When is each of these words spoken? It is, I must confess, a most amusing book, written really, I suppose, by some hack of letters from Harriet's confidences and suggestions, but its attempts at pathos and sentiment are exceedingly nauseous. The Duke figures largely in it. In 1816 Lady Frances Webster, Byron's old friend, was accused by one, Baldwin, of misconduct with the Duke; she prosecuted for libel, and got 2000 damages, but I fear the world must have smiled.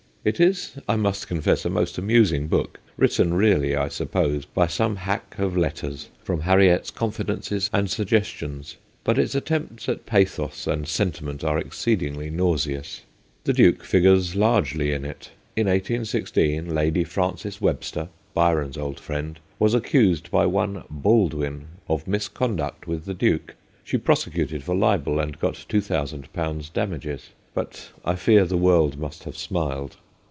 It 0.23 0.39
is, 0.39 0.77
I 0.87 0.97
must 0.97 1.27
confess, 1.27 1.65
a 1.65 1.69
most 1.71 1.97
amusing 1.97 2.45
book, 2.47 2.79
written 2.95 3.33
really, 3.33 3.75
I 3.75 3.87
suppose, 3.87 4.45
by 4.45 4.67
some 4.67 4.97
hack 4.97 5.33
of 5.39 5.57
letters 5.57 6.09
from 6.23 6.41
Harriet's 6.41 6.91
confidences 6.91 7.71
and 7.73 7.89
suggestions, 7.89 8.75
but 9.03 9.17
its 9.17 9.33
attempts 9.33 9.89
at 9.89 10.05
pathos 10.05 10.67
and 10.67 10.87
sentiment 10.87 11.43
are 11.43 11.57
exceedingly 11.57 12.29
nauseous. 12.29 13.01
The 13.45 13.53
Duke 13.53 13.83
figures 13.83 14.35
largely 14.35 14.91
in 14.91 15.05
it. 15.05 15.31
In 15.55 15.65
1816 15.65 16.67
Lady 16.71 17.03
Frances 17.03 17.59
Webster, 17.59 18.09
Byron's 18.35 18.77
old 18.77 18.99
friend, 18.99 19.39
was 19.57 19.73
accused 19.73 20.29
by 20.29 20.45
one, 20.45 20.83
Baldwin, 20.91 21.65
of 21.89 22.07
misconduct 22.07 22.85
with 22.85 23.05
the 23.05 23.15
Duke; 23.15 23.55
she 23.83 23.97
prosecuted 23.97 24.61
for 24.61 24.75
libel, 24.75 25.19
and 25.19 25.39
got 25.39 25.65
2000 25.67 26.29
damages, 26.75 27.29
but 27.55 27.89
I 28.05 28.13
fear 28.15 28.45
the 28.45 28.55
world 28.55 28.99
must 28.99 29.23
have 29.23 29.35
smiled. 29.35 29.97